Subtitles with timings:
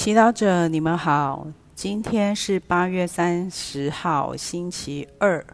[0.00, 1.48] 祈祷者，你们好。
[1.74, 5.44] 今天是八月三十号，星期二。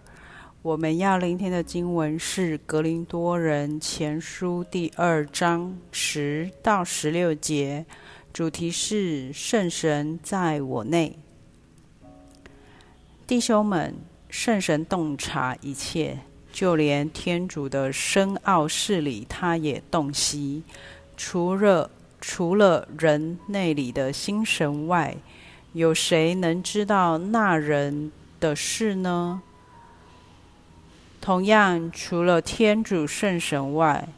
[0.61, 7.87] 我们要聆听的经文是《格林多人前书》第二章十到十六节，
[8.35, 11.19] 主题是“圣神在我内”。
[13.27, 13.95] 弟兄们，
[14.29, 16.19] 圣神洞察一切，
[16.53, 20.63] 就连天主的深奥事理，他也洞悉。
[21.17, 21.91] 除了
[22.27, 25.15] 除了人内里的心神外，
[25.75, 28.11] 有谁能知道那人
[28.41, 29.43] 的事呢？
[31.21, 34.09] 同样，除了天主圣神外，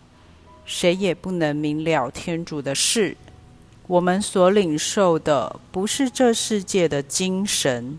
[0.65, 3.17] 谁也不能明了天主的事。
[3.89, 7.99] 我们所领受的不是这世界的精神，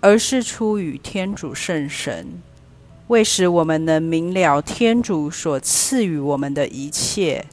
[0.00, 2.40] 而是出于天主圣神，
[3.08, 7.44] 为使我们能明了天主所赐予我们的一切。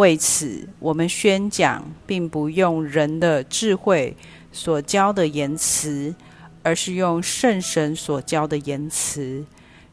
[0.00, 4.16] 为此，我们宣讲，并不用人的智慧
[4.50, 6.14] 所教的言辞，
[6.62, 9.44] 而是用圣神所教的言辞，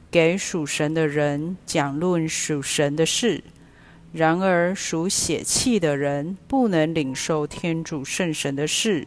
[0.10, 3.44] 给属神的人讲论属神的事。
[4.14, 9.06] 然而，属血气的人不能领受天主圣神的事，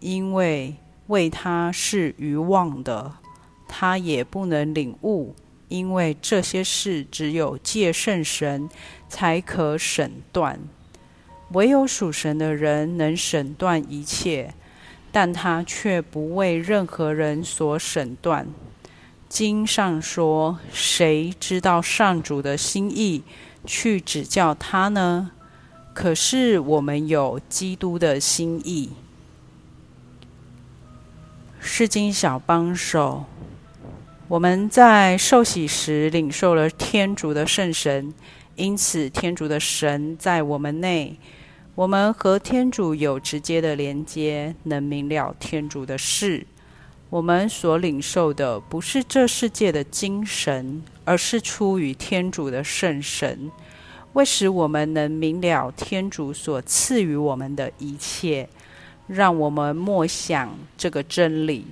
[0.00, 0.74] 因为
[1.06, 3.12] 为他是愚妄的；
[3.66, 5.34] 他也不能领悟。
[5.74, 8.70] 因为这些事只有借圣神
[9.08, 10.60] 才可审断，
[11.50, 14.54] 唯有属神的人能审断一切，
[15.10, 18.46] 但他却不为任何人所审断。
[19.28, 23.24] 经上说：“谁知道上主的心意，
[23.66, 25.32] 去指教他呢？”
[25.92, 28.90] 可是我们有基督的心意。
[31.58, 33.24] 诗经小帮手。
[34.26, 38.14] 我们在受洗时领受了天主的圣神，
[38.56, 41.18] 因此天主的神在我们内，
[41.74, 46.46] 我们和天主有直接的连接，能明了天主的事。
[47.10, 53.50] 我们所领受的不是这世界的精神，而是出于天主的圣神，
[54.14, 58.48] 为使我们能明了天主所赐予我们的一切。
[59.06, 61.66] 让我们默想这个真理。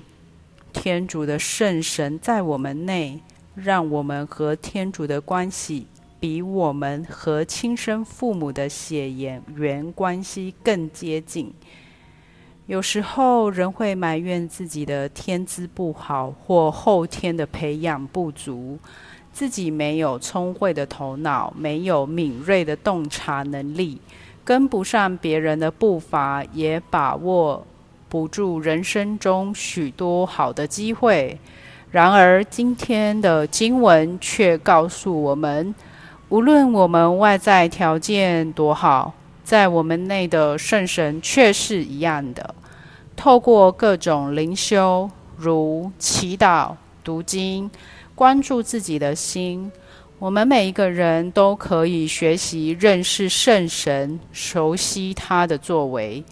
[0.72, 3.20] 天主的圣神在我们内，
[3.54, 5.86] 让我们和天主的关系
[6.18, 11.52] 比我们和亲生父母的血缘关系更接近。
[12.66, 18.78] 有时候人会埋怨自己的天资不好，或后天的培养不足，
[19.32, 24.00] 自己没有聪慧的头脑，没有敏锐的洞察能力，
[24.44, 27.66] 跟不上别人的步伐，也把握。
[28.12, 31.38] 补助人生中许多好的机会，
[31.90, 35.74] 然而今天的经文却告诉我们：
[36.28, 42.54] 无论我们外在条件多好，在我们内的圣神却是一样的。
[43.16, 47.70] 透过各种灵修，如祈祷、读经、
[48.14, 49.72] 关注自己的心，
[50.18, 56.22] 我们每一个人都可以学习认识圣神，熟悉他的作为。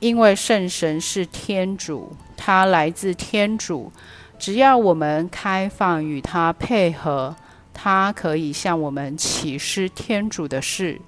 [0.00, 3.90] 因为圣神是天主，他来自天主。
[4.38, 7.34] 只要我们开放与他配合，
[7.74, 11.00] 他可以向我们启示天主的事，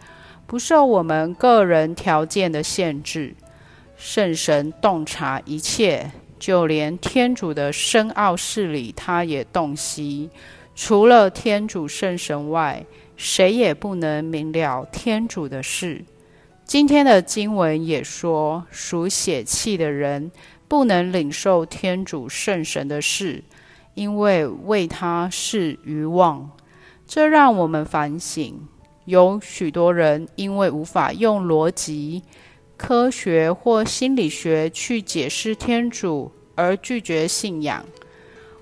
[0.47, 3.37] 不受我们个人条件的限制。
[3.97, 10.28] 圣神洞察一切，就连天主的深奥事理，他也洞悉。
[10.75, 12.84] 除了天主圣神外，
[13.17, 16.05] 谁也不能明了天主的事。
[16.71, 20.31] 今天的经文也说，属血气的人
[20.69, 23.43] 不能领受天主圣神的事，
[23.95, 26.49] 因为为他是愚妄。
[27.09, 28.69] 这让我们反省：
[29.07, 32.23] 有许多人因为无法用逻辑、
[32.77, 37.85] 科学或心理学去解释天主而拒绝信仰。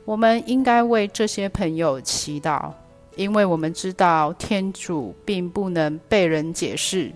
[0.07, 2.73] 我们应该为这些朋友祈祷，
[3.17, 7.13] 因为我们知道天主并不能被人解释。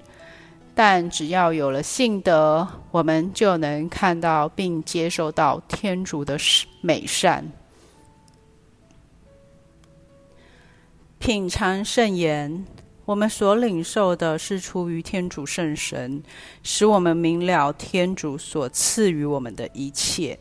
[0.75, 6.39] 但只要有了信德，我们就能看到并接受到天主的
[6.81, 7.51] 美善。
[11.19, 12.65] 品尝圣言，
[13.05, 16.23] 我们所领受的是出于天主圣神，
[16.63, 20.39] 使我们明了天主所赐予我们的一切。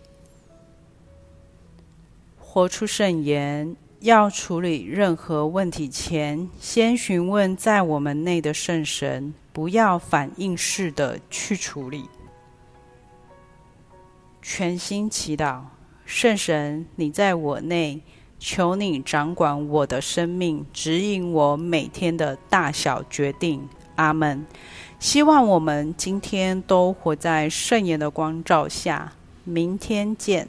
[2.39, 3.75] 活出圣言。
[4.01, 12.09] 要处理任何问题前，先询问在我们内的圣神，不要反应式的去处理。
[14.41, 15.61] 全心祈祷，
[16.05, 18.01] 圣神，你在我内，
[18.39, 23.67] 求你掌管我的生命，指引我每天的大小决定。
[23.95, 24.45] 阿门。
[24.99, 29.13] 希望我们今天都活在圣言的光照下。
[29.43, 30.47] 明天见。